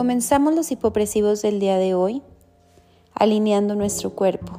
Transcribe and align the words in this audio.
Comenzamos 0.00 0.54
los 0.54 0.72
hipopresivos 0.72 1.42
del 1.42 1.60
día 1.60 1.76
de 1.76 1.92
hoy 1.92 2.22
alineando 3.12 3.74
nuestro 3.74 4.14
cuerpo. 4.14 4.58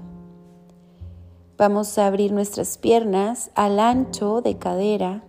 Vamos 1.58 1.98
a 1.98 2.06
abrir 2.06 2.32
nuestras 2.32 2.78
piernas 2.78 3.50
al 3.56 3.80
ancho 3.80 4.42
de 4.42 4.60
cadera. 4.60 5.24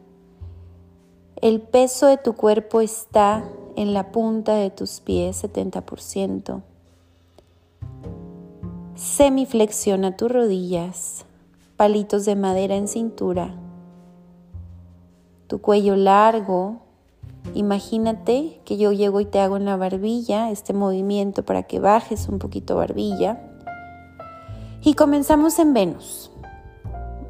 El 1.37 1.63
peso 1.63 2.09
de 2.09 2.19
tu 2.19 2.35
cuerpo 2.35 2.83
está 2.83 3.43
en 3.75 3.95
la 3.95 4.13
punta 4.13 4.55
de 4.55 4.69
tus 4.69 5.01
pies, 5.01 5.43
70%. 5.45 6.61
Semiflexiona 8.95 10.15
tus 10.19 10.31
rodillas, 10.31 11.25
palitos 11.79 12.27
de 12.27 12.37
madera 12.37 12.77
en 12.77 12.87
cintura, 12.87 13.55
tu 15.47 15.63
cuello 15.63 15.97
largo, 15.97 16.83
Imagínate 17.55 18.61
que 18.65 18.77
yo 18.77 18.93
llego 18.93 19.21
y 19.21 19.27
te 19.27 19.41
hago 19.41 19.57
en 19.57 19.65
la 19.65 19.77
barbilla 19.77 20.51
este 20.51 20.73
movimiento 20.73 21.45
para 21.45 21.65
que 21.65 21.81
bajes 21.81 22.29
un 22.29 22.39
poquito 22.39 22.77
barbilla. 22.77 23.41
Y 24.83 24.95
comenzamos 24.95 25.59
en 25.59 25.75
Venus. 25.75 26.31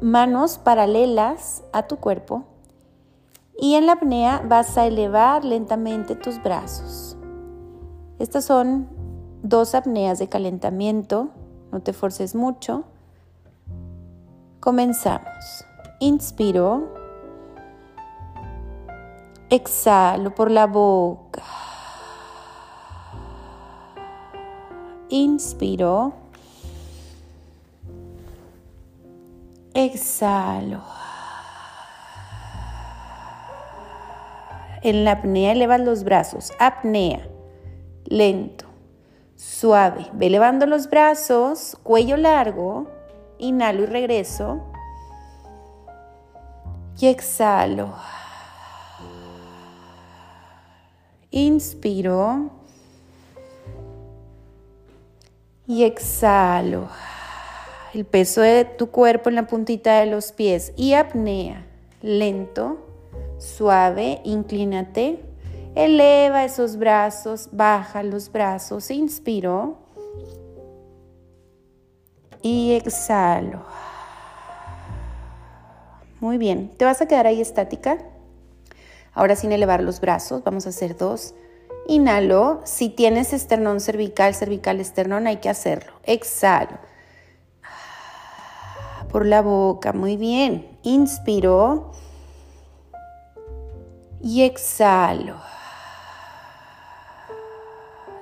Manos 0.01 0.57
paralelas 0.57 1.63
a 1.73 1.87
tu 1.87 1.97
cuerpo. 1.97 2.45
Y 3.59 3.75
en 3.75 3.85
la 3.85 3.93
apnea 3.93 4.43
vas 4.47 4.77
a 4.77 4.87
elevar 4.87 5.45
lentamente 5.45 6.15
tus 6.15 6.41
brazos. 6.41 7.17
Estas 8.17 8.45
son 8.45 8.87
dos 9.43 9.75
apneas 9.75 10.19
de 10.19 10.29
calentamiento. 10.29 11.29
No 11.71 11.81
te 11.81 11.93
forces 11.93 12.33
mucho. 12.33 12.85
Comenzamos. 14.59 15.65
Inspiro. 15.99 17.02
Exhalo 19.53 20.33
por 20.33 20.49
la 20.49 20.65
boca. 20.65 21.43
Inspiro. 25.09 26.13
Exhalo. 29.75 30.81
En 34.81 35.03
la 35.03 35.11
apnea 35.11 35.51
elevas 35.51 35.81
los 35.81 36.03
brazos. 36.03 36.51
Apnea. 36.57 37.27
Lento. 38.05 38.65
Suave. 39.35 40.07
Ve 40.13 40.25
elevando 40.25 40.65
los 40.65 40.89
brazos. 40.89 41.77
Cuello 41.83 42.17
largo. 42.17 42.87
Inhalo 43.37 43.83
y 43.83 43.85
regreso. 43.85 44.63
Y 46.97 47.05
exhalo. 47.05 47.93
Inspiro. 51.35 52.51
Y 55.65 55.83
exhalo. 55.83 56.89
El 57.95 58.05
peso 58.05 58.41
de 58.41 58.65
tu 58.65 58.91
cuerpo 58.91 59.29
en 59.29 59.35
la 59.35 59.47
puntita 59.47 59.99
de 59.99 60.05
los 60.05 60.31
pies. 60.31 60.73
Y 60.77 60.93
apnea. 60.93 61.65
Lento, 62.03 62.85
suave, 63.39 64.21
inclínate. 64.23 65.23
Eleva 65.73 66.43
esos 66.43 66.77
brazos, 66.77 67.49
baja 67.51 68.03
los 68.03 68.31
brazos. 68.31 68.91
Inspiro. 68.91 69.77
Y 72.43 72.73
exhalo. 72.73 73.63
Muy 76.19 76.37
bien. 76.37 76.69
¿Te 76.77 76.85
vas 76.85 77.01
a 77.01 77.07
quedar 77.07 77.25
ahí 77.25 77.41
estática? 77.41 77.97
Ahora 79.13 79.35
sin 79.35 79.51
elevar 79.51 79.83
los 79.83 79.99
brazos, 79.99 80.43
vamos 80.43 80.65
a 80.65 80.69
hacer 80.69 80.97
dos. 80.97 81.35
Inhalo. 81.87 82.61
Si 82.63 82.89
tienes 82.89 83.33
esternón 83.33 83.79
cervical, 83.79 84.33
cervical 84.33 84.79
esternón, 84.79 85.27
hay 85.27 85.37
que 85.37 85.49
hacerlo. 85.49 85.93
Exhalo. 86.03 86.79
Por 89.11 89.25
la 89.25 89.41
boca, 89.41 89.93
muy 89.93 90.17
bien. 90.17 90.79
Inspiro. 90.81 91.91
Y 94.21 94.43
exhalo. 94.43 95.35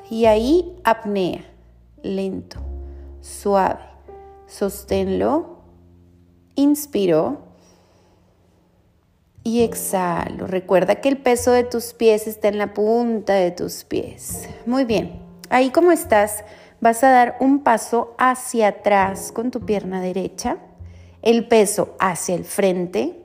Y 0.10 0.26
ahí 0.26 0.78
apnea. 0.84 1.46
Lento, 2.04 2.60
suave. 3.22 3.80
Sosténlo. 4.48 5.62
Inspiro 6.56 7.51
y 9.44 9.62
exhalo. 9.64 10.48
Recuerda 10.48 10.96
que 10.96 11.10
el 11.10 11.18
peso 11.18 11.52
de 11.52 11.64
tus 11.64 11.94
pies 11.94 12.28
está 12.28 12.48
en 12.48 12.58
la 12.58 12.74
punta 12.74 13.34
de 13.34 13.52
tus 13.52 13.84
pies. 13.84 14.48
Muy 14.66 14.86
bien. 14.86 15.20
Ahí 15.50 15.72
como 15.72 15.92
estás, 15.92 16.44
vas 16.80 17.04
a 17.04 17.10
dar 17.10 17.38
un 17.40 17.64
paso 17.64 18.16
hacia 18.18 18.70
atrás 18.70 19.32
con 19.32 19.52
tu 19.52 19.66
pierna 19.66 20.02
derecha, 20.02 20.58
el 21.22 21.48
peso 21.48 21.96
hacia 22.00 22.36
el 22.36 22.46
frente. 22.46 23.18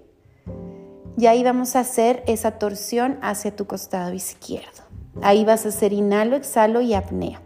Y 1.19 1.27
ahí 1.27 1.43
vamos 1.45 1.77
a 1.77 1.81
hacer 1.81 2.23
esa 2.27 2.53
torsión 2.59 3.19
hacia 3.23 3.55
tu 3.55 3.67
costado 3.67 4.13
izquierdo. 4.13 4.83
Ahí 5.23 5.45
vas 5.45 5.65
a 5.65 5.69
hacer 5.69 5.93
inhalo, 5.93 6.37
exhalo 6.37 6.81
y 6.83 6.95
apnea. 6.95 7.41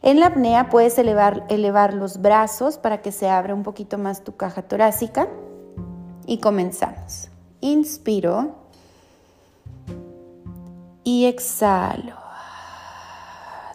En 0.00 0.20
la 0.20 0.26
apnea 0.26 0.70
puedes 0.70 0.96
elevar, 0.98 1.44
elevar 1.48 1.92
los 1.92 2.22
brazos 2.22 2.78
para 2.78 3.02
que 3.02 3.12
se 3.12 3.28
abra 3.28 3.54
un 3.54 3.62
poquito 3.62 3.98
más 3.98 4.22
tu 4.22 4.36
caja 4.36 4.62
torácica 4.62 5.28
y 6.26 6.38
comenzamos. 6.38 7.28
Inspiro 7.60 8.54
y 11.04 11.26
exhalo. 11.26 12.14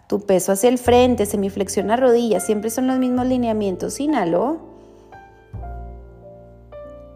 Tu 0.06 0.20
peso 0.26 0.52
hacia 0.52 0.68
el 0.68 0.78
frente, 0.78 1.24
semiflexiona 1.24 1.96
rodillas, 1.96 2.44
siempre 2.44 2.68
son 2.70 2.86
los 2.86 2.98
mismos 2.98 3.26
lineamientos. 3.26 3.98
Inhalo 3.98 4.58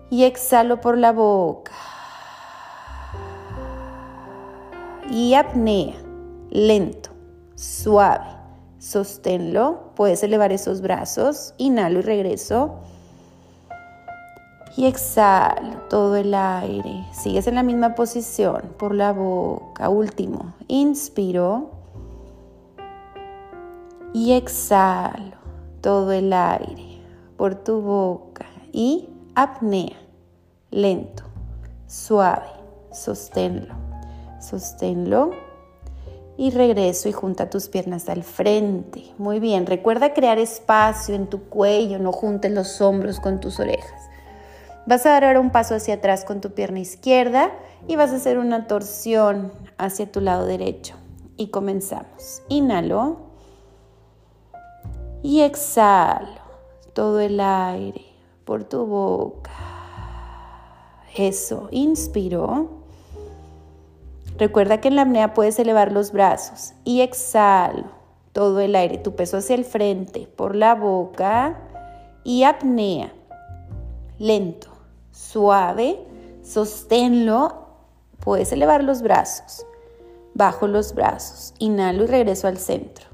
y 0.09 0.25
exhalo 0.25 0.81
por 0.81 0.97
la 0.97 1.13
boca. 1.13 1.73
Y 5.11 5.35
apnea, 5.35 5.95
lento, 6.51 7.11
suave. 7.55 8.25
Sosténlo, 8.79 9.93
puedes 9.95 10.23
elevar 10.23 10.53
esos 10.53 10.81
brazos. 10.81 11.55
Inhalo 11.59 11.99
y 11.99 12.03
regreso 12.03 12.81
y 14.77 14.87
exhalo 14.87 15.79
todo 15.89 16.17
el 16.17 16.35
aire. 16.35 17.07
Sigues 17.13 17.47
en 17.47 17.55
la 17.55 17.63
misma 17.63 17.95
posición 17.95 18.75
por 18.77 18.95
la 18.95 19.13
boca. 19.13 19.89
Último, 19.89 20.55
inspiro 20.69 21.71
y 24.13 24.33
exhalo 24.33 25.37
todo 25.81 26.13
el 26.13 26.33
aire 26.33 27.01
por 27.37 27.55
tu 27.55 27.81
boca 27.81 28.47
y 28.73 29.09
apnea. 29.35 29.97
Lento, 30.71 31.25
suave, 31.87 32.51
sosténlo, 32.93 33.75
sosténlo 34.41 35.31
y 36.37 36.51
regreso 36.51 37.09
y 37.09 37.13
junta 37.13 37.49
tus 37.49 37.69
piernas 37.69 38.11
al 38.11 38.23
frente. 38.23 39.05
Muy 39.17 39.41
bien, 39.41 39.65
recuerda 39.65 40.13
crear 40.13 40.39
espacio 40.39 41.15
en 41.15 41.29
tu 41.29 41.45
cuello, 41.45 41.99
no 41.99 42.13
juntes 42.13 42.53
los 42.53 42.81
hombros 42.83 43.21
con 43.21 43.41
tus 43.41 43.59
orejas. 43.59 44.03
Vas 44.87 45.05
a 45.05 45.11
dar 45.11 45.25
ahora 45.25 45.41
un 45.41 45.51
paso 45.51 45.75
hacia 45.75 45.95
atrás 45.95 46.25
con 46.25 46.41
tu 46.41 46.53
pierna 46.53 46.79
izquierda 46.79 47.51
y 47.89 47.97
vas 47.97 48.13
a 48.13 48.17
hacer 48.17 48.39
una 48.39 48.69
torsión 48.69 49.53
hacia 49.79 50.11
tu 50.11 50.21
lado 50.21 50.47
derecho. 50.47 50.95
Y 51.37 51.49
comenzamos. 51.49 52.43
Inhalo 52.49 53.17
y 55.25 55.41
exhalo 55.41 56.41
todo 56.93 57.19
el 57.19 57.41
aire 57.41 58.05
por 58.45 58.63
tu 58.63 58.87
boca. 58.87 59.51
Eso, 61.17 61.66
inspiro. 61.72 62.71
Recuerda 64.39 64.81
que 64.81 64.87
en 64.87 64.97
la 64.97 65.03
apnea 65.03 65.34
puedes 65.34 65.59
elevar 65.59 65.91
los 65.91 66.13
brazos 66.13 66.75
y 66.84 67.01
exhalo 67.01 67.87
todo 68.33 68.60
el 68.60 68.77
aire, 68.77 68.99
tu 68.99 69.16
peso 69.16 69.39
hacia 69.39 69.57
el 69.57 69.65
frente 69.65 70.28
por 70.28 70.55
la 70.55 70.77
boca 70.77 71.59
y 72.22 72.45
apnea. 72.45 73.13
Lento 74.19 74.76
suave, 75.16 75.98
sosténlo, 76.42 77.66
puedes 78.21 78.53
elevar 78.53 78.84
los 78.84 79.01
brazos, 79.01 79.66
bajo 80.34 80.66
los 80.66 80.95
brazos, 80.95 81.54
inhalo 81.59 82.04
y 82.04 82.07
regreso 82.07 82.48
al 82.48 82.59
centro. 82.59 83.07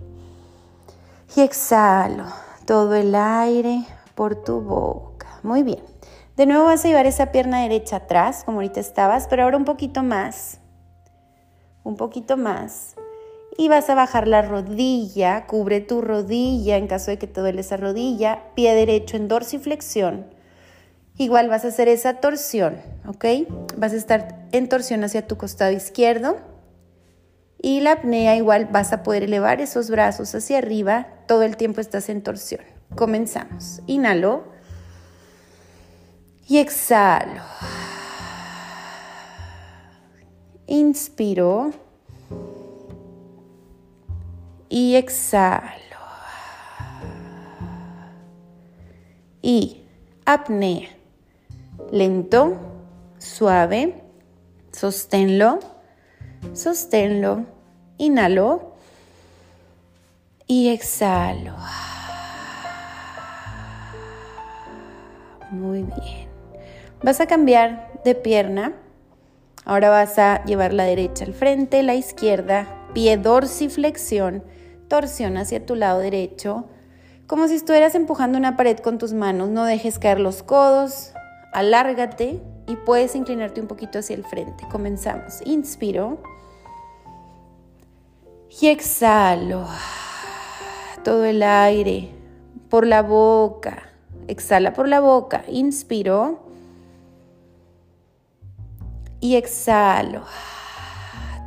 Y 1.37 1.43
exhalo 1.43 2.25
todo 2.67 2.95
el 2.95 3.15
aire 3.15 3.85
por 4.15 4.35
tu 4.35 4.61
boca. 4.61 5.39
Muy 5.43 5.63
bien. 5.63 5.83
De 6.37 6.47
nuevo 6.47 6.65
vas 6.65 6.85
a 6.85 6.89
llevar 6.89 7.07
esa 7.07 7.31
pierna 7.31 7.63
derecha 7.63 7.97
atrás, 7.97 8.43
como 8.45 8.59
ahorita 8.59 8.81
estabas, 8.81 9.29
pero 9.29 9.45
ahora 9.45 9.57
un 9.57 9.65
poquito 9.65 10.03
más. 10.03 10.59
Un 11.85 11.97
poquito 11.97 12.37
más. 12.37 12.97
Y 13.57 13.69
vas 13.69 13.89
a 13.91 13.95
bajar 13.95 14.27
la 14.27 14.43
rodilla, 14.43 15.47
cubre 15.47 15.81
tu 15.81 16.01
rodilla 16.01 16.77
en 16.77 16.89
caso 16.89 17.11
de 17.11 17.19
que 17.19 17.27
te 17.27 17.41
duele 17.41 17.61
esa 17.61 17.77
rodilla, 17.77 18.43
pie 18.55 18.75
derecho 18.75 19.17
en 19.17 19.29
dorsiflexión 19.29 20.32
Igual 21.23 21.49
vas 21.49 21.65
a 21.65 21.69
hacer 21.69 21.87
esa 21.87 22.15
torsión, 22.15 22.81
¿ok? 23.07 23.25
Vas 23.77 23.93
a 23.93 23.97
estar 23.97 24.45
en 24.51 24.69
torsión 24.69 25.05
hacia 25.05 25.25
tu 25.25 25.37
costado 25.37 25.71
izquierdo 25.71 26.37
Y 27.61 27.79
la 27.79 27.93
apnea 27.93 28.35
igual 28.35 28.67
vas 28.73 28.93
a 28.93 29.05
poder 29.05 29.23
elevar 29.23 29.61
esos 29.61 29.89
brazos 29.89 30.35
hacia 30.35 30.59
arriba, 30.59 31.07
todo 31.29 31.45
el 31.45 31.57
tiempo 31.57 31.81
estás 31.81 32.09
en 32.09 32.25
torsión. 32.25 32.63
Comenzamos. 32.97 33.83
Inhalo 33.87 34.43
y 36.49 36.59
exhalo. 36.59 37.41
Inspiro 40.67 41.71
y 44.69 44.97
exhalo. 44.97 45.71
Y 49.41 49.85
apnea. 50.27 51.02
Lento, 51.93 52.57
suave, 53.19 54.03
sosténlo, 54.73 55.59
sosténlo, 56.55 57.45
inhalo 57.99 58.73
y 60.47 60.71
exhalo. 60.71 61.55
Muy 65.51 65.83
bien. 65.83 66.29
Vas 67.03 67.21
a 67.21 67.27
cambiar 67.27 68.01
de 68.07 68.15
pierna. 68.15 68.73
Ahora 69.67 69.91
vas 69.91 70.19
a 70.19 70.43
llevar 70.47 70.73
la 70.73 70.85
derecha 70.85 71.27
al 71.27 71.35
frente, 71.35 71.83
la 71.83 71.95
izquierda, 71.95 72.89
pie 72.95 73.19
dorsiflexión, 73.19 74.43
torsión 74.89 75.37
hacia 75.37 75.67
tu 75.67 75.75
lado 75.75 75.99
derecho, 75.99 76.65
como 77.27 77.49
si 77.49 77.57
estuvieras 77.57 77.95
empujando 77.95 78.39
una 78.39 78.57
pared 78.57 78.79
con 78.79 78.97
tus 78.97 79.13
manos. 79.13 79.51
No 79.51 79.67
dejes 79.67 79.99
caer 79.99 80.21
los 80.21 80.43
codos, 80.43 81.13
alárgate 81.53 82.41
y 82.67 82.77
puedes 82.77 83.15
inclinarte 83.15 83.61
un 83.61 83.67
poquito 83.67 83.99
hacia 83.99 84.17
el 84.17 84.25
frente. 84.25 84.65
Comenzamos. 84.71 85.41
Inspiro 85.45 86.23
y 88.61 88.69
exhalo 88.69 89.67
todo 91.05 91.25
el 91.25 91.43
aire 91.43 92.11
por 92.69 92.87
la 92.87 93.03
boca. 93.03 93.83
Exhala 94.29 94.73
por 94.73 94.89
la 94.89 95.01
boca. 95.01 95.45
Inspiro 95.49 96.41
y 99.21 99.37
exhalo 99.37 100.25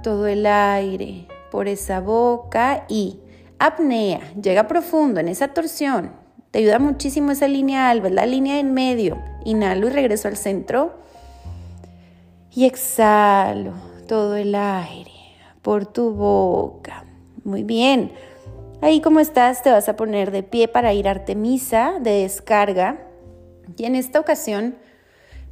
todo 0.01 0.27
el 0.27 0.45
aire 0.45 1.27
por 1.51 1.67
esa 1.67 1.99
boca 1.99 2.85
y 2.87 3.19
apnea, 3.59 4.33
llega 4.33 4.67
profundo 4.67 5.19
en 5.19 5.27
esa 5.27 5.49
torsión. 5.49 6.24
Te 6.55 6.59
ayuda 6.59 6.79
muchísimo 6.79 7.31
esa 7.31 7.49
línea 7.49 7.89
alba, 7.89 8.09
la 8.09 8.25
línea 8.25 8.61
en 8.61 8.73
medio. 8.73 9.21
Inhalo 9.43 9.87
y 9.87 9.89
regreso 9.89 10.29
al 10.29 10.37
centro. 10.37 10.93
Y 12.49 12.63
exhalo 12.63 13.73
todo 14.07 14.37
el 14.37 14.55
aire 14.55 15.11
por 15.61 15.85
tu 15.85 16.11
boca. 16.11 17.03
Muy 17.43 17.63
bien. 17.63 18.13
Ahí 18.79 19.01
como 19.01 19.19
estás 19.19 19.63
te 19.63 19.69
vas 19.69 19.89
a 19.89 19.97
poner 19.97 20.31
de 20.31 20.43
pie 20.43 20.69
para 20.69 20.93
ir 20.93 21.09
a 21.09 21.11
Artemisa 21.11 21.95
de 21.99 22.21
descarga. 22.21 23.05
Y 23.75 23.83
en 23.83 23.95
esta 23.95 24.21
ocasión 24.21 24.77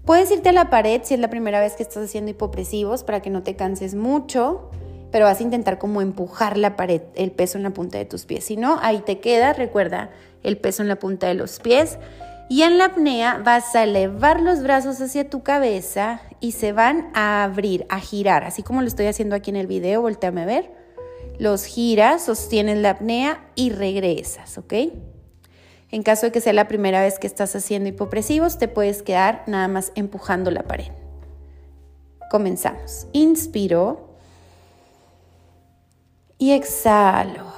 Puedes 0.05 0.31
irte 0.31 0.49
a 0.49 0.53
la 0.53 0.69
pared 0.69 1.01
si 1.03 1.15
es 1.15 1.19
la 1.19 1.29
primera 1.29 1.59
vez 1.59 1.75
que 1.75 1.83
estás 1.83 2.05
haciendo 2.05 2.31
hipopresivos 2.31 3.03
para 3.03 3.21
que 3.21 3.29
no 3.29 3.41
te 3.43 3.55
canses 3.55 3.95
mucho, 3.95 4.69
pero 5.11 5.25
vas 5.25 5.39
a 5.39 5.43
intentar 5.43 5.79
como 5.79 6.01
empujar 6.01 6.57
la 6.57 6.75
pared, 6.75 7.01
el 7.15 7.31
peso 7.31 7.57
en 7.57 7.63
la 7.63 7.69
punta 7.69 7.97
de 7.97 8.05
tus 8.05 8.25
pies. 8.25 8.43
Si 8.43 8.57
no, 8.57 8.79
ahí 8.81 8.99
te 9.05 9.19
queda, 9.19 9.53
recuerda, 9.53 10.09
el 10.43 10.57
peso 10.57 10.81
en 10.81 10.87
la 10.89 10.97
punta 10.97 11.27
de 11.27 11.33
los 11.33 11.59
pies. 11.59 11.97
Y 12.49 12.61
en 12.63 12.77
la 12.77 12.85
apnea 12.85 13.41
vas 13.43 13.75
a 13.75 13.83
elevar 13.83 14.41
los 14.41 14.61
brazos 14.61 15.01
hacia 15.01 15.29
tu 15.29 15.43
cabeza 15.43 16.21
y 16.39 16.51
se 16.51 16.73
van 16.73 17.09
a 17.13 17.43
abrir, 17.43 17.85
a 17.89 17.99
girar, 17.99 18.43
así 18.43 18.63
como 18.63 18.81
lo 18.81 18.87
estoy 18.87 19.07
haciendo 19.07 19.35
aquí 19.35 19.49
en 19.49 19.55
el 19.55 19.67
video, 19.67 20.01
volteame 20.01 20.43
a 20.43 20.45
ver. 20.45 20.71
Los 21.39 21.65
giras, 21.65 22.23
sostienes 22.23 22.77
la 22.77 22.91
apnea 22.91 23.43
y 23.55 23.71
regresas, 23.71 24.57
¿ok? 24.57 24.73
En 25.89 26.03
caso 26.03 26.27
de 26.27 26.31
que 26.31 26.41
sea 26.41 26.53
la 26.53 26.67
primera 26.67 27.01
vez 27.01 27.17
que 27.17 27.27
estás 27.27 27.55
haciendo 27.55 27.89
hipopresivos, 27.89 28.57
te 28.57 28.67
puedes 28.67 29.03
quedar 29.03 29.43
nada 29.47 29.67
más 29.67 29.91
empujando 29.95 30.51
la 30.51 30.63
pared. 30.63 30.91
Comenzamos. 32.29 33.07
Inspiro 33.13 34.09
y 36.37 36.51
exhalo 36.51 37.53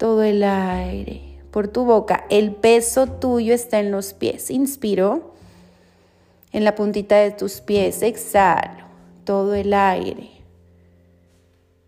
todo 0.00 0.22
el 0.22 0.42
aire 0.42 1.20
por 1.50 1.68
tu 1.68 1.84
boca. 1.84 2.24
El 2.30 2.54
peso 2.54 3.06
tuyo 3.06 3.52
está 3.52 3.80
en 3.80 3.90
los 3.90 4.14
pies. 4.14 4.50
Inspiro 4.50 5.34
en 6.52 6.64
la 6.64 6.74
puntita 6.74 7.16
de 7.16 7.32
tus 7.32 7.60
pies. 7.60 8.00
Exhalo 8.00 8.86
todo 9.24 9.54
el 9.54 9.74
aire 9.74 10.30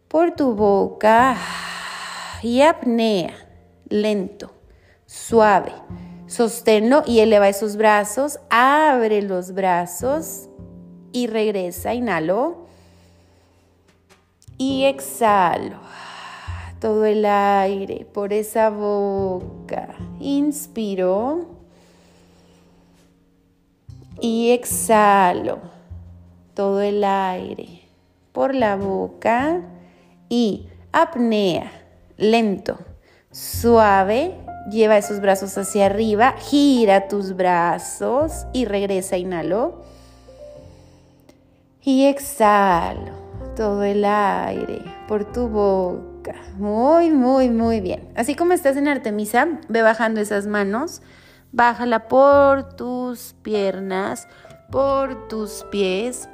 por 0.09 0.32
tu 0.32 0.55
boca 0.55 1.38
y 2.43 2.61
apnea 2.61 3.32
lento 3.88 4.53
suave. 5.06 5.73
Sosténlo 6.26 7.03
y 7.06 7.20
eleva 7.20 7.49
esos 7.49 7.76
brazos, 7.76 8.41
abre 8.50 9.23
los 9.23 9.53
brazos 9.53 10.50
y 11.12 11.29
regresa, 11.29 11.94
inhalo 11.94 12.67
y 14.59 14.85
exhalo. 14.85 15.81
Todo 16.82 17.05
el 17.05 17.25
aire 17.25 18.06
por 18.12 18.32
esa 18.32 18.69
boca. 18.69 19.94
Inspiro 20.20 21.46
y 24.20 24.50
exhalo. 24.50 25.61
Todo 26.55 26.82
el 26.82 27.05
aire 27.05 27.82
por 28.32 28.55
la 28.55 28.76
boca 28.76 29.62
y 30.29 30.67
apnea, 30.93 31.70
lento, 32.19 32.79
suave 33.31 34.35
Lleva 34.70 34.96
esos 34.96 35.20
brazos 35.20 35.58
hacia 35.58 35.87
arriba, 35.87 36.35
gira 36.38 37.08
tus 37.08 37.35
brazos 37.35 38.46
y 38.52 38.64
regresa, 38.64 39.17
inhalo. 39.17 39.82
Y 41.82 42.05
exhalo 42.05 43.12
todo 43.56 43.82
el 43.82 44.05
aire 44.05 44.82
por 45.08 45.25
tu 45.32 45.49
boca. 45.49 46.12
Muy, 46.57 47.11
muy, 47.11 47.51
muy 47.51 47.81
bien. 47.81 48.09
Así 48.17 48.35
como 48.35 48.53
estás 48.53 48.77
en 48.77 48.89
Artemisa, 48.89 49.61
ve 49.69 49.83
bajando 49.83 50.21
esas 50.21 50.47
manos. 50.47 51.03
Bájala 51.53 52.09
por 52.09 52.77
tus 52.77 53.35
piernas, 53.43 54.29
por 54.71 55.29
tus 55.29 55.65
pies. 55.71 56.29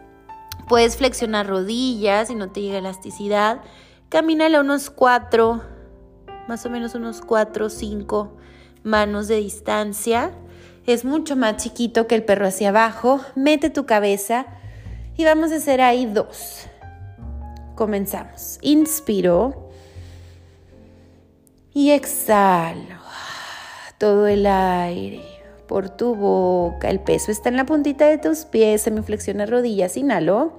Puedes 0.69 0.97
flexionar 0.97 1.47
rodillas 1.47 2.29
si 2.29 2.35
no 2.35 2.51
te 2.51 2.61
llega 2.61 2.79
elasticidad. 2.79 3.61
Camínala 4.09 4.61
unos 4.61 4.91
cuatro 4.91 5.63
más 6.49 6.65
o 6.65 6.71
menos 6.71 6.95
unos 6.95 7.21
4 7.21 7.67
o 7.67 7.71
5 7.71 8.37
manos 8.83 9.29
de 9.29 9.37
distancia. 9.37 10.33
Es 10.87 11.05
mucho 11.05 11.37
más 11.37 11.59
chiquito 11.59 12.07
que 12.07 12.15
el 12.15 12.25
perro 12.25 12.47
hacia 12.47 12.71
abajo. 12.71 13.21
Mete 13.37 13.69
tu 13.71 13.85
cabeza 13.85 14.47
y 15.17 15.25
vamos 15.25 15.53
a 15.53 15.57
hacer 15.57 15.83
ahí 15.83 16.07
dos. 16.07 16.67
Comenzamos. 17.77 18.59
Inspiro 18.63 19.68
y 21.79 21.93
exhalo 21.93 22.97
todo 23.99 24.27
el 24.27 24.47
aire 24.47 25.23
por 25.69 25.89
tu 25.89 26.17
boca. 26.17 26.91
El 26.91 26.99
peso 26.99 27.31
está 27.31 27.51
en 27.51 27.57
la 27.57 27.67
puntita 27.67 28.09
de 28.09 28.19
tus 28.19 28.47
pies. 28.47 28.83
Se 28.83 28.91
me 28.91 29.01
flexiona 29.05 29.47
rodillas. 29.47 29.97
Inhalo. 29.97 30.55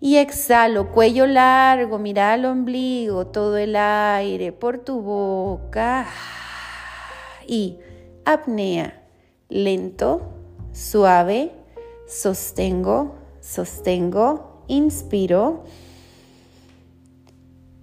Y 0.00 0.16
exhalo, 0.16 0.90
cuello 0.90 1.28
largo, 1.28 2.00
mira 2.00 2.32
al 2.32 2.44
ombligo, 2.44 3.28
todo 3.28 3.58
el 3.58 3.76
aire 3.76 4.50
por 4.50 4.78
tu 4.78 5.00
boca. 5.00 6.08
Y 7.46 7.78
apnea, 8.24 9.04
lento, 9.48 10.32
suave, 10.72 11.52
sostengo, 12.08 13.14
sostengo, 13.40 14.64
inspiro. 14.66 15.62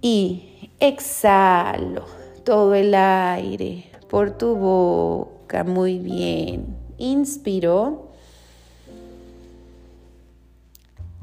Y 0.02 0.57
exhalo, 0.80 2.04
todo 2.44 2.74
el 2.74 2.94
aire 2.94 3.90
por 4.08 4.36
tu 4.36 4.54
boca, 4.54 5.64
muy 5.64 5.98
bien. 5.98 6.76
Inspiro. 6.98 8.08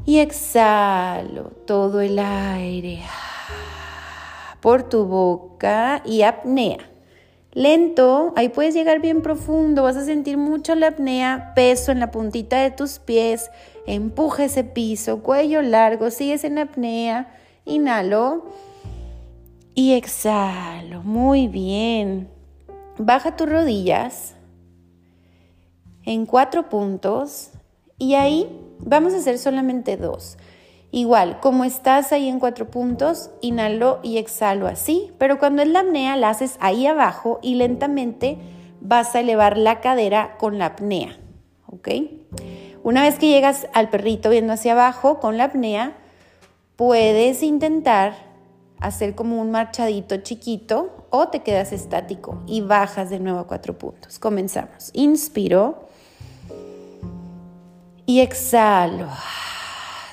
y 0.05 0.19
exhalo 0.19 1.51
todo 1.65 1.99
el 1.99 2.19
aire 2.19 3.01
por 4.61 4.83
tu 4.83 5.05
boca 5.05 6.01
y 6.05 6.21
apnea. 6.21 6.77
Lento, 7.53 8.33
ahí 8.35 8.49
puedes 8.49 8.73
llegar 8.73 8.99
bien 8.99 9.21
profundo, 9.21 9.83
vas 9.83 9.95
a 9.95 10.05
sentir 10.05 10.37
mucho 10.37 10.75
la 10.75 10.87
apnea, 10.87 11.53
peso 11.55 11.91
en 11.91 12.01
la 12.01 12.11
puntita 12.11 12.61
de 12.61 12.69
tus 12.69 12.99
pies, 12.99 13.49
empuja 13.87 14.45
ese 14.45 14.63
piso, 14.63 15.23
cuello 15.23 15.61
largo, 15.61 16.11
sigues 16.11 16.43
en 16.43 16.59
apnea, 16.59 17.33
inhalo 17.63 18.45
y 19.75 19.93
exhalo, 19.93 21.03
muy 21.03 21.47
bien. 21.47 22.29
Baja 22.97 23.35
tus 23.35 23.49
rodillas 23.49 24.35
en 26.03 26.25
cuatro 26.25 26.69
puntos 26.69 27.51
y 27.97 28.15
ahí 28.15 28.49
Vamos 28.79 29.13
a 29.13 29.17
hacer 29.17 29.37
solamente 29.37 29.97
dos. 29.97 30.37
Igual, 30.91 31.39
como 31.39 31.65
estás 31.65 32.11
ahí 32.11 32.29
en 32.29 32.39
cuatro 32.39 32.69
puntos, 32.69 33.29
inhalo 33.41 33.99
y 34.03 34.17
exhalo 34.17 34.67
así, 34.67 35.11
pero 35.17 35.39
cuando 35.39 35.61
es 35.61 35.67
la 35.67 35.81
apnea 35.81 36.15
la 36.15 36.29
haces 36.29 36.57
ahí 36.61 36.87
abajo 36.87 37.39
y 37.41 37.55
lentamente 37.55 38.37
vas 38.79 39.15
a 39.15 39.19
elevar 39.19 39.57
la 39.57 39.81
cadera 39.81 40.37
con 40.37 40.57
la 40.57 40.67
apnea, 40.67 41.17
¿ok? 41.67 41.89
Una 42.83 43.01
vez 43.01 43.17
que 43.17 43.27
llegas 43.27 43.67
al 43.73 43.89
perrito 43.89 44.29
viendo 44.29 44.53
hacia 44.53 44.73
abajo 44.73 45.19
con 45.19 45.37
la 45.37 45.45
apnea, 45.45 45.97
puedes 46.75 47.43
intentar 47.43 48.34
hacer 48.79 49.15
como 49.15 49.41
un 49.41 49.51
marchadito 49.51 50.17
chiquito 50.17 51.07
o 51.09 51.29
te 51.29 51.41
quedas 51.41 51.71
estático 51.71 52.41
y 52.45 52.61
bajas 52.61 53.09
de 53.09 53.19
nuevo 53.19 53.39
a 53.39 53.47
cuatro 53.47 53.77
puntos. 53.77 54.19
Comenzamos. 54.19 54.91
Inspiro 54.93 55.87
y 58.05 58.19
exhalo 58.19 59.07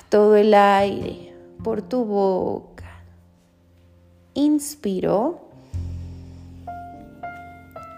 todo 0.09 0.35
el 0.35 0.53
aire 0.53 1.33
por 1.63 1.81
tu 1.81 2.05
boca. 2.05 2.85
Inspiro 4.33 5.41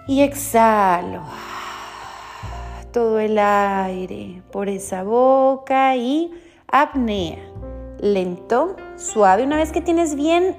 y 0.07 0.21
exhalo 0.21 1.23
todo 2.91 3.19
el 3.19 3.37
aire 3.37 4.41
por 4.51 4.69
esa 4.69 5.03
boca 5.03 5.95
y 5.95 6.31
apnea. 6.67 7.39
Lento, 7.99 8.75
suave. 8.97 9.43
Una 9.43 9.57
vez 9.57 9.71
que 9.71 9.81
tienes 9.81 10.15
bien 10.15 10.57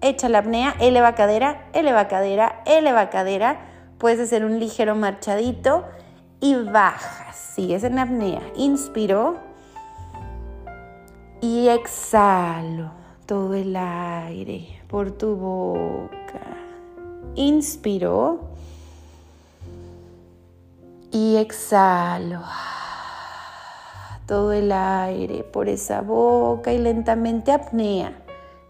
hecha 0.00 0.28
la 0.28 0.38
apnea, 0.38 0.74
eleva 0.80 1.14
cadera, 1.14 1.68
eleva 1.72 2.08
cadera, 2.08 2.62
eleva 2.66 3.10
cadera. 3.10 3.60
Puedes 3.98 4.20
hacer 4.20 4.44
un 4.44 4.58
ligero 4.58 4.94
marchadito 4.94 5.84
y 6.40 6.54
bajas. 6.54 7.36
Sigues 7.36 7.84
en 7.84 7.98
apnea. 7.98 8.42
Inspiro 8.56 9.38
y 11.40 11.68
exhalo 11.68 12.90
todo 13.24 13.54
el 13.54 13.74
aire 13.76 14.82
por 14.88 15.10
tu 15.12 15.36
boca. 15.36 16.40
Inspiro 17.34 18.40
y 21.10 21.36
exhalo 21.36 22.42
todo 24.26 24.52
el 24.52 24.72
aire 24.72 25.44
por 25.44 25.68
esa 25.68 26.00
boca 26.00 26.72
y 26.72 26.78
lentamente 26.78 27.52
apnea. 27.52 28.12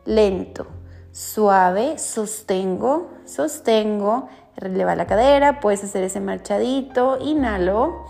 Lento, 0.05 0.67
suave, 1.13 1.99
sostengo, 1.99 3.11
sostengo, 3.25 4.29
releva 4.57 4.95
la 4.95 5.07
cadera, 5.07 5.61
puedes 5.61 5.83
hacer 5.83 6.05
ese 6.05 6.21
marchadito, 6.21 7.19
inhalo 7.21 8.05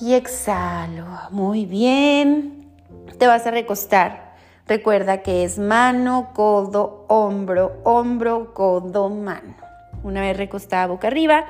y 0.00 0.14
exhalo. 0.14 1.06
Muy 1.30 1.66
bien. 1.66 2.72
Te 3.18 3.26
vas 3.26 3.46
a 3.46 3.50
recostar. 3.50 4.34
Recuerda 4.66 5.22
que 5.22 5.44
es 5.44 5.58
mano, 5.58 6.30
codo, 6.34 7.04
hombro, 7.08 7.80
hombro, 7.84 8.54
codo, 8.54 9.08
mano. 9.08 9.56
Una 10.04 10.20
vez 10.20 10.36
recostada 10.36 10.86
boca 10.86 11.08
arriba, 11.08 11.46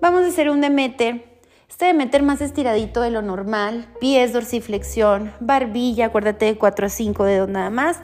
vamos 0.00 0.22
a 0.22 0.28
hacer 0.28 0.50
un 0.50 0.60
demeter. 0.60 1.29
Este 1.70 1.86
demeter 1.86 2.24
más 2.24 2.40
estiradito 2.40 3.00
de 3.00 3.12
lo 3.12 3.22
normal. 3.22 3.86
Pies, 4.00 4.32
dorsiflexión, 4.32 5.32
barbilla, 5.38 6.06
acuérdate 6.06 6.46
de 6.46 6.58
4 6.58 6.86
a 6.86 6.88
5 6.88 7.24
dedos 7.24 7.48
nada 7.48 7.70
más. 7.70 8.00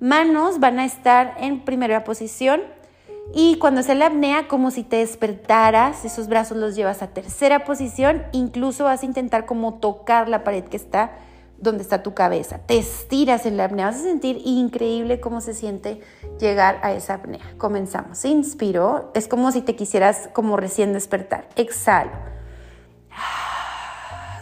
Manos 0.00 0.58
van 0.58 0.78
a 0.78 0.86
estar 0.86 1.34
en 1.38 1.60
primera 1.66 2.02
posición. 2.02 2.62
Y 3.34 3.56
cuando 3.58 3.82
se 3.82 3.94
la 3.94 4.06
apnea, 4.06 4.48
como 4.48 4.70
si 4.70 4.84
te 4.84 4.96
despertaras, 4.96 6.06
esos 6.06 6.28
brazos 6.28 6.56
los 6.56 6.74
llevas 6.74 7.02
a 7.02 7.08
tercera 7.08 7.66
posición. 7.66 8.22
Incluso 8.32 8.84
vas 8.84 9.02
a 9.02 9.06
intentar 9.06 9.44
como 9.44 9.74
tocar 9.74 10.26
la 10.26 10.42
pared 10.42 10.64
que 10.64 10.78
está 10.78 11.12
donde 11.58 11.82
está 11.82 12.02
tu 12.02 12.14
cabeza. 12.14 12.60
Te 12.60 12.78
estiras 12.78 13.44
en 13.44 13.58
la 13.58 13.66
apnea. 13.66 13.86
Vas 13.86 13.96
a 13.96 14.02
sentir 14.02 14.40
increíble 14.46 15.20
cómo 15.20 15.42
se 15.42 15.52
siente 15.52 16.00
llegar 16.40 16.80
a 16.82 16.94
esa 16.94 17.14
apnea. 17.14 17.44
Comenzamos. 17.58 18.24
Inspiro. 18.24 19.12
Es 19.14 19.28
como 19.28 19.52
si 19.52 19.60
te 19.60 19.76
quisieras 19.76 20.30
como 20.32 20.56
recién 20.56 20.94
despertar. 20.94 21.50
Exhalo. 21.56 22.39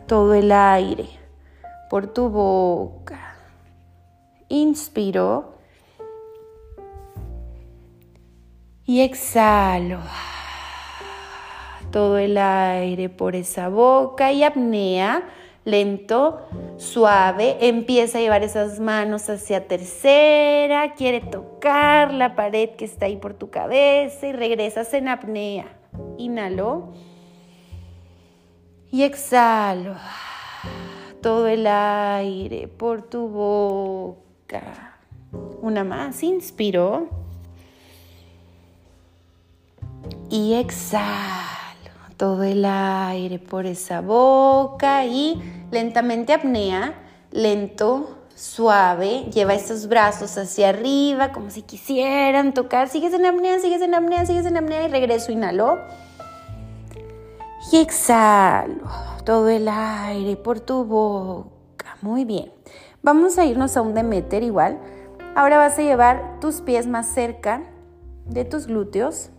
Todo 0.07 0.35
el 0.35 0.53
aire 0.53 1.09
por 1.91 2.07
tu 2.09 2.29
boca. 2.29 3.37
Inspiro. 4.49 5.59
Y 8.85 9.03
exhalo. 9.03 10.01
Todo 11.91 12.19
el 12.19 12.39
aire 12.39 13.09
por 13.09 13.37
esa 13.37 13.69
boca 13.69 14.33
y 14.33 14.45
apnea 14.45 15.23
lento, 15.69 16.49
suave, 16.79 17.59
empieza 17.61 18.19
a 18.19 18.21
llevar 18.23 18.43
esas 18.43 18.81
manos 18.81 19.29
hacia 19.29 19.69
tercera, 19.69 20.95
quiere 20.95 21.21
tocar 21.21 22.15
la 22.15 22.35
pared 22.35 22.71
que 22.71 22.87
está 22.87 23.05
ahí 23.07 23.17
por 23.17 23.35
tu 23.35 23.51
cabeza 23.51 24.27
y 24.27 24.33
regresas 24.33 24.95
en 24.95 25.09
apnea. 25.09 25.67
Inhalo 26.17 26.95
y 28.91 29.03
exhalo 29.03 29.95
todo 31.21 31.47
el 31.47 31.67
aire 31.67 32.69
por 32.69 33.03
tu 33.03 33.29
boca. 33.29 34.97
Una 35.61 35.85
más, 35.85 36.23
inspiro. 36.23 37.09
Y 40.31 40.55
exhalo 40.55 41.05
todo 42.17 42.43
el 42.45 42.65
aire 42.65 43.39
por 43.39 43.67
esa 43.67 44.01
boca. 44.01 45.05
Y 45.05 45.41
lentamente 45.71 46.33
apnea, 46.33 46.95
lento, 47.31 48.19
suave, 48.35 49.25
lleva 49.33 49.55
esos 49.55 49.89
brazos 49.89 50.39
hacia 50.39 50.69
arriba 50.71 51.33
como 51.33 51.51
si 51.51 51.63
quisieran 51.63 52.55
tocar, 52.55 52.89
sigues 52.89 53.13
en 53.13 53.27
apnea, 53.27 53.59
sigues 53.59 53.83
en 53.83 53.95
apnea, 53.95 54.25
sigues 54.25 54.47
en 54.47 54.57
apnea 54.57 54.85
y 54.85 54.89
regreso, 54.89 55.33
inhalo 55.33 55.79
y 57.73 57.77
exhalo 57.79 58.89
todo 59.25 59.49
el 59.49 59.69
aire 59.69 60.37
por 60.37 60.61
tu 60.61 60.85
boca, 60.85 61.97
muy 62.03 62.25
bien. 62.25 62.53
Vamos 63.03 63.39
a 63.39 63.45
irnos 63.45 63.77
a 63.77 63.83
un 63.83 63.95
Demeter 63.95 64.43
igual. 64.43 64.79
Ahora 65.35 65.59
vas 65.59 65.79
a 65.79 65.83
llevar 65.83 66.41
tus 66.41 66.61
pies 66.61 66.87
más 66.87 67.07
cerca 67.07 67.63
de 68.27 68.45
tus 68.45 68.67
glúteos 68.67 69.31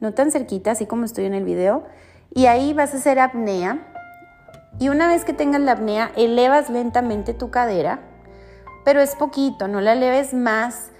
no 0.00 0.14
tan 0.14 0.30
cerquita, 0.30 0.72
así 0.72 0.86
como 0.86 1.04
estoy 1.04 1.24
en 1.24 1.34
el 1.34 1.44
video. 1.44 1.84
Y 2.34 2.46
ahí 2.46 2.72
vas 2.72 2.94
a 2.94 2.98
hacer 2.98 3.18
apnea. 3.18 3.92
Y 4.78 4.90
una 4.90 5.08
vez 5.08 5.24
que 5.24 5.32
tengas 5.32 5.60
la 5.60 5.72
apnea, 5.72 6.12
elevas 6.16 6.70
lentamente 6.70 7.34
tu 7.34 7.50
cadera, 7.50 8.00
pero 8.84 9.00
es 9.00 9.16
poquito, 9.16 9.66
no 9.66 9.80
la 9.80 9.94
eleves 9.94 10.34
más 10.34 10.92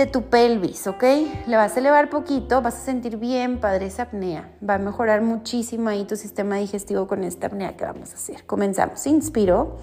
de 0.00 0.06
tu 0.06 0.22
pelvis, 0.22 0.86
¿ok? 0.86 1.04
Le 1.46 1.56
vas 1.56 1.76
a 1.76 1.80
elevar 1.80 2.08
poquito, 2.08 2.62
vas 2.62 2.74
a 2.74 2.80
sentir 2.80 3.18
bien 3.18 3.60
padre 3.60 3.86
esa 3.86 4.04
apnea. 4.04 4.50
Va 4.66 4.74
a 4.74 4.78
mejorar 4.78 5.20
muchísimo 5.20 5.90
ahí 5.90 6.04
tu 6.04 6.16
sistema 6.16 6.56
digestivo 6.56 7.06
con 7.06 7.22
esta 7.22 7.48
apnea 7.48 7.76
que 7.76 7.84
vamos 7.84 8.12
a 8.12 8.14
hacer. 8.14 8.46
Comenzamos. 8.46 9.06
Inspiro. 9.06 9.76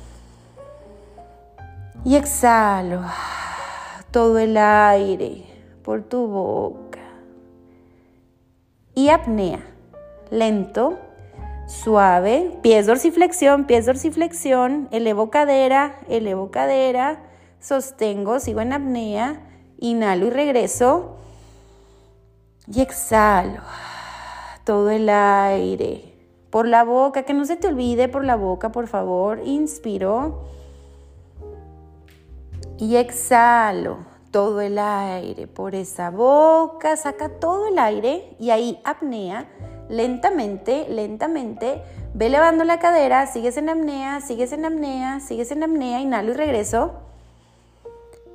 Y 2.03 2.15
exhalo 2.15 3.01
todo 4.11 4.39
el 4.39 4.57
aire 4.57 5.45
por 5.83 6.03
tu 6.03 6.27
boca 6.27 6.99
y 8.95 9.09
apnea. 9.09 9.59
Lento, 10.31 10.97
suave, 11.67 12.57
pies 12.63 12.87
dorsiflexión, 12.87 13.65
pies 13.65 13.85
dorsiflexión, 13.85 14.87
elevo 14.91 15.29
cadera, 15.29 15.99
elevo 16.09 16.49
cadera, 16.49 17.21
sostengo, 17.59 18.39
sigo 18.39 18.61
en 18.61 18.73
apnea, 18.73 19.46
inhalo 19.79 20.27
y 20.27 20.29
regreso. 20.29 21.17
Y 22.71 22.81
exhalo. 22.81 23.61
Todo 24.63 24.89
el 24.89 25.09
aire. 25.09 26.13
Por 26.49 26.67
la 26.67 26.83
boca, 26.83 27.23
que 27.23 27.33
no 27.33 27.45
se 27.45 27.55
te 27.55 27.67
olvide 27.67 28.07
por 28.07 28.23
la 28.23 28.35
boca, 28.35 28.71
por 28.71 28.87
favor. 28.87 29.39
Inspiro. 29.45 30.43
Y 32.77 32.95
exhalo. 32.97 33.99
Todo 34.31 34.59
el 34.59 34.77
aire 34.77 35.47
por 35.47 35.73
esa 35.73 36.11
boca, 36.11 36.97
saca 36.97 37.29
todo 37.29 37.69
el 37.69 37.79
aire 37.79 38.35
y 38.39 38.49
ahí 38.49 38.79
apnea. 38.83 39.47
Lentamente, 39.89 40.85
lentamente, 40.89 41.81
ve 42.13 42.25
elevando 42.25 42.65
la 42.65 42.77
cadera, 42.77 43.25
sigues 43.25 43.55
en 43.55 43.69
apnea, 43.69 44.19
sigues 44.19 44.51
en 44.51 44.65
apnea, 44.65 45.21
sigues 45.21 45.49
en 45.51 45.63
apnea, 45.63 46.01
inhalo 46.01 46.31
y 46.31 46.35
regreso. 46.35 47.06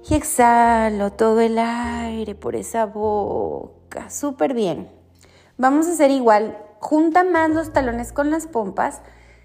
Y 0.08 0.14
exhalo 0.14 1.12
todo 1.12 1.40
el 1.40 1.58
aire 1.58 2.34
por 2.34 2.56
esa 2.56 2.86
boca, 2.86 4.10
súper 4.10 4.52
bien. 4.52 4.90
Vamos 5.58 5.86
a 5.86 5.92
hacer 5.92 6.10
igual, 6.10 6.58
junta 6.80 7.22
más 7.24 7.50
los 7.50 7.72
talones 7.72 8.12
con 8.12 8.30
las 8.30 8.46
pompas 8.46 9.02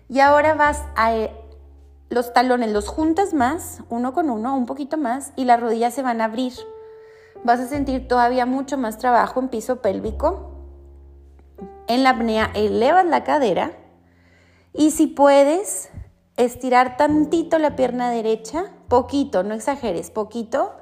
y 0.09 0.19
ahora 0.19 0.55
vas 0.55 0.83
a 0.95 1.13
los 2.09 2.33
talones 2.33 2.71
los 2.71 2.87
juntas 2.87 3.33
más, 3.33 3.83
uno 3.89 4.13
con 4.13 4.29
uno, 4.29 4.55
un 4.55 4.65
poquito 4.65 4.97
más, 4.97 5.33
y 5.35 5.45
las 5.45 5.59
rodillas 5.59 5.93
se 5.93 6.01
van 6.01 6.21
a 6.21 6.25
abrir. 6.25 6.53
Vas 7.43 7.59
a 7.59 7.67
sentir 7.67 8.07
todavía 8.07 8.45
mucho 8.45 8.77
más 8.77 8.97
trabajo 8.97 9.39
en 9.39 9.49
piso 9.49 9.81
pélvico. 9.81 10.51
En 11.87 12.03
la 12.03 12.11
apnea 12.11 12.51
elevas 12.55 13.05
la 13.05 13.23
cadera 13.23 13.71
y 14.73 14.91
si 14.91 15.07
puedes, 15.07 15.89
estirar 16.35 16.97
tantito 16.97 17.57
la 17.59 17.75
pierna 17.75 18.11
derecha, 18.11 18.65
poquito, 18.87 19.43
no 19.43 19.53
exageres, 19.53 20.11
poquito. 20.11 20.73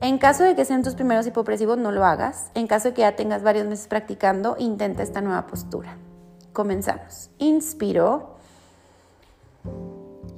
En 0.00 0.18
caso 0.18 0.44
de 0.44 0.56
que 0.56 0.64
sean 0.64 0.82
tus 0.82 0.94
primeros 0.94 1.26
hipopresivos, 1.26 1.76
no 1.76 1.92
lo 1.92 2.04
hagas. 2.04 2.50
En 2.54 2.66
caso 2.66 2.88
de 2.88 2.94
que 2.94 3.02
ya 3.02 3.16
tengas 3.16 3.42
varios 3.42 3.66
meses 3.66 3.86
practicando, 3.86 4.56
intenta 4.58 5.02
esta 5.02 5.20
nueva 5.20 5.46
postura. 5.46 5.96
Comenzamos. 6.52 7.30
Inspiro 7.38 8.36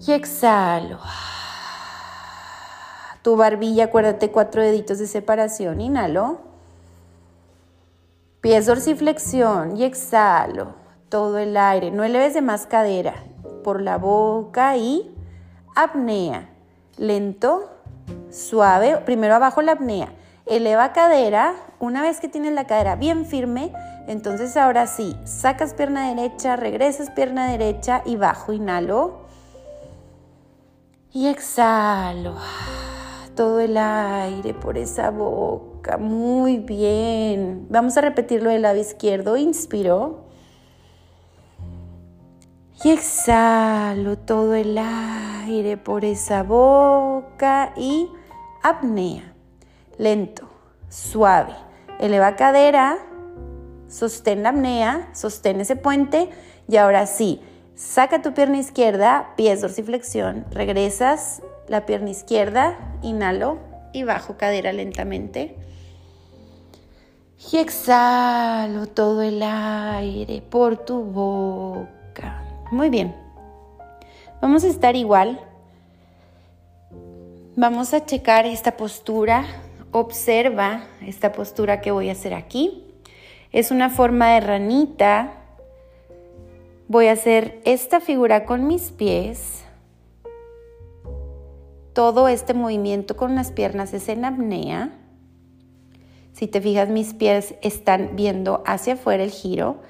y 0.07 0.13
exhalo. 0.13 0.99
Tu 3.23 3.37
barbilla, 3.37 3.85
acuérdate, 3.85 4.33
cuatro 4.33 4.63
deditos 4.63 4.99
de 4.99 5.07
separación. 5.07 5.81
Inhalo. 5.81 6.41
Pies 8.41 8.67
dorsiflexión 8.67 9.77
y 9.77 9.85
exhalo. 9.85 10.75
Todo 11.09 11.39
el 11.39 11.57
aire. 11.57 11.93
No 11.93 12.03
eleves 12.03 12.35
de 12.35 12.43
más 12.43 12.67
cadera. 12.67 13.15
Por 13.63 13.81
la 13.81 13.97
boca 13.97 14.77
y 14.77 15.15
apnea. 15.77 16.52
Lento, 16.97 17.71
suave. 18.31 18.99
Primero 18.99 19.35
abajo 19.35 19.63
la 19.63 19.73
apnea. 19.73 20.13
Eleva 20.47 20.93
cadera. 20.93 21.55
Una 21.79 22.03
vez 22.03 22.21
que 22.21 22.29
tienes 22.29 22.53
la 22.53 22.67
cadera 22.67 22.97
bien 22.97 23.27
firme, 23.27 23.73
entonces 24.07 24.57
ahora 24.57 24.87
sí, 24.87 25.17
sacas 25.25 25.75
pierna 25.75 26.09
derecha, 26.15 26.57
regresas 26.57 27.11
pierna 27.11 27.51
derecha 27.51 28.03
y 28.05 28.17
bajo. 28.17 28.53
Inhalo. 28.53 29.23
Y 31.13 31.27
exhalo 31.27 32.37
todo 33.35 33.61
el 33.61 33.77
aire 33.77 34.55
por 34.55 34.79
esa 34.79 35.11
boca. 35.11 35.99
Muy 35.99 36.59
bien. 36.59 37.67
Vamos 37.71 37.97
a 37.97 38.01
repetirlo 38.01 38.51
del 38.51 38.63
lado 38.63 38.79
izquierdo. 38.79 39.37
Inspiro. 39.37 40.32
Y 42.85 42.91
exhalo 42.91 44.19
todo 44.19 44.55
el 44.55 44.77
aire 44.77 45.77
por 45.77 46.05
esa 46.05 46.43
boca 46.43 47.73
y 47.77 48.09
apnea. 48.61 49.35
Lento, 49.99 50.49
suave. 50.89 51.55
Eleva 52.01 52.35
cadera, 52.35 52.99
sostén 53.87 54.43
la 54.43 54.49
apnea, 54.49 55.11
sostén 55.15 55.61
ese 55.61 55.77
puente 55.77 56.31
y 56.69 56.77
ahora 56.77 57.07
sí, 57.07 57.41
saca 57.77 58.21
tu 58.21 58.35
pierna 58.35 58.59
izquierda, 58.59 59.33
pies 59.37 59.61
dorsiflexión, 59.61 60.45
regresas 60.51 61.41
la 61.69 61.87
pierna 61.87 62.11
izquierda, 62.11 62.99
inhalo 63.03 63.59
y 63.93 64.03
bajo 64.03 64.37
cadera 64.37 64.73
lentamente. 64.73 65.57
Y 67.53 67.59
exhalo 67.59 68.89
todo 68.89 69.23
el 69.23 69.41
aire 69.41 70.43
por 70.43 70.79
tu 70.79 71.05
boca. 71.05 72.02
Muy 72.73 72.91
bien. 72.91 73.15
Vamos 74.41 74.65
a 74.65 74.69
estar 74.69 74.97
igual. 74.97 75.39
Vamos 77.55 77.95
a 77.95 78.05
checar 78.05 78.47
esta 78.47 78.77
postura. 78.77 79.45
Observa 79.93 80.87
esta 81.01 81.31
postura 81.31 81.81
que 81.81 81.93
voy 81.93 82.09
a 82.09 82.13
hacer 82.13 82.35
aquí. 82.35 82.85
Es 83.53 83.71
una 83.71 83.89
forma 83.89 84.33
de 84.35 84.41
ranita. 84.41 85.35
Voy 86.89 87.07
a 87.07 87.13
hacer 87.13 87.61
esta 87.65 88.01
figura 88.01 88.45
con 88.45 88.67
mis 88.67 88.91
pies 88.91 89.63
todo 91.93 92.29
este 92.29 92.55
movimiento 92.55 93.17
con 93.17 93.35
las 93.35 93.53
piernas 93.53 93.93
es 93.93 94.09
en 94.09 94.25
apnea. 94.25 94.93
Si 96.33 96.47
te 96.47 96.61
fijas, 96.61 96.89
mis 96.89 97.13
pies 97.13 97.55
están 97.61 98.17
viendo 98.17 98.63
hacia 98.67 98.95
afuera 98.95 99.23
el 99.23 99.31
giro 99.31 99.83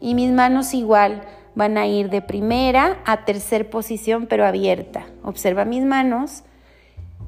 y 0.00 0.14
mis 0.14 0.30
manos 0.32 0.72
igual 0.72 1.22
van 1.54 1.78
a 1.78 1.86
ir 1.86 2.10
de 2.10 2.22
primera 2.22 2.98
a 3.04 3.24
tercer 3.24 3.70
posición, 3.70 4.26
pero 4.26 4.46
abierta. 4.46 5.06
Observa 5.22 5.64
mis 5.64 5.84
manos. 5.84 6.42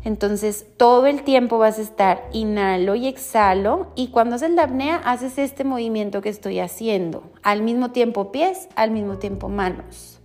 Entonces, 0.05 0.67
todo 0.77 1.07
el 1.07 1.23
tiempo 1.23 1.59
vas 1.59 1.79
a 1.79 1.83
estar 1.83 2.25
inhalo 2.33 2.95
y 2.97 3.07
exhalo 3.07 3.93
y 3.95 4.09
cuando 4.09 4.35
haces 4.37 4.51
la 4.51 4.65
apnea 4.65 4.97
haces 4.97 5.39
este 5.39 5.65
movimiento 5.65 6.23
que 6.23 6.29
estoy 6.29 6.59
haciendo. 6.59 7.23
Al 7.43 7.63
mismo 7.63 7.93
tiempo 7.93 8.33
pies, 8.33 8.69
al 8.75 8.91
mismo 8.91 9.19
tiempo 9.19 9.49
manos. 9.49 10.21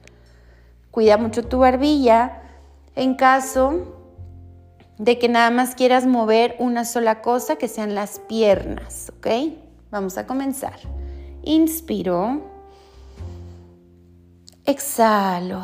Cuida 0.89 1.17
mucho 1.17 1.43
tu 1.43 1.59
barbilla. 1.59 2.41
En 2.95 3.13
caso 3.13 3.95
de 4.97 5.19
que 5.19 5.29
nada 5.29 5.51
más 5.51 5.75
quieras 5.75 6.07
mover 6.07 6.55
una 6.57 6.85
sola 6.85 7.21
cosa, 7.21 7.57
que 7.57 7.67
sean 7.67 7.93
las 7.93 8.19
piernas, 8.19 9.11
¿ok? 9.17 9.27
Vamos 9.91 10.17
a 10.17 10.25
comenzar. 10.25 10.79
Inspiro. 11.43 12.56
Exhalo. 14.67 15.63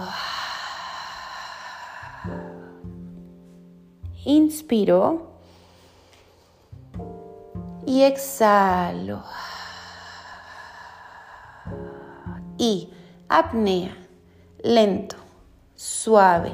Inspiro. 4.26 5.28
Y 7.86 8.04
exhalo. 8.04 9.24
Y 12.58 12.92
apnea. 13.30 13.96
Lento. 14.64 15.18
Suave. 15.76 16.54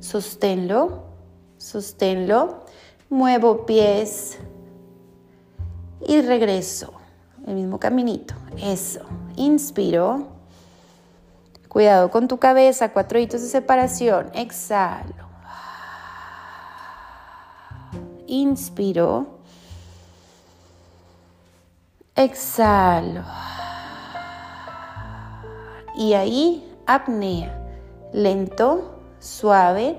Sosténlo 0.00 1.08
sosténlo, 1.58 2.64
muevo 3.10 3.66
pies 3.66 4.38
y 6.06 6.22
regreso. 6.22 6.94
El 7.46 7.56
mismo 7.56 7.78
caminito. 7.78 8.34
Eso. 8.56 9.00
Inspiro. 9.36 10.37
Cuidado 11.68 12.10
con 12.10 12.28
tu 12.28 12.38
cabeza, 12.38 12.92
cuatro 12.92 13.18
hitos 13.18 13.42
de 13.42 13.48
separación. 13.48 14.30
Exhalo. 14.34 15.28
Inspiro. 18.26 19.38
Exhalo. 22.14 23.22
Y 25.96 26.14
ahí 26.14 26.76
apnea. 26.86 27.54
Lento, 28.12 29.00
suave 29.18 29.98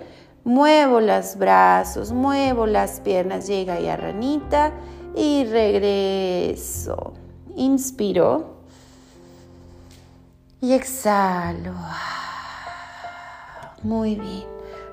Muevo 0.49 1.01
los 1.01 1.36
brazos, 1.38 2.12
muevo 2.13 2.65
las 2.65 3.01
piernas, 3.01 3.45
llega 3.45 3.79
ya 3.79 3.97
ranita 3.97 4.71
y 5.15 5.43
regreso. 5.43 7.13
Inspiro 7.55 8.59
y 10.62 10.74
exhalo. 10.74 11.74
Muy 13.84 14.15
bien. 14.15 14.45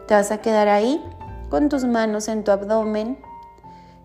Te 0.07 0.15
vas 0.15 0.31
a 0.31 0.39
quedar 0.39 0.69
ahí 0.69 1.03
con 1.51 1.69
tus 1.69 1.85
manos 1.85 2.29
en 2.29 2.45
tu 2.45 2.53
abdomen. 2.53 3.19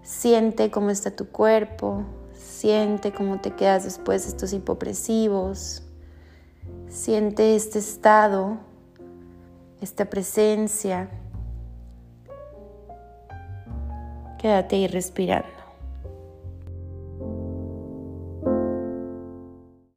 Siente 0.02 0.72
cómo 0.72 0.90
está 0.90 1.12
tu 1.12 1.30
cuerpo. 1.30 2.04
Siente 2.34 3.14
cómo 3.14 3.40
te 3.40 3.52
quedas 3.52 3.84
después 3.84 4.24
de 4.24 4.30
estos 4.30 4.54
hipopresivos. 4.54 5.84
Siente 6.88 7.56
este 7.56 7.80
estado, 7.80 8.58
esta 9.82 10.06
presencia. 10.10 11.10
Quédate 14.40 14.76
ahí 14.76 14.88
respirando. 14.88 15.61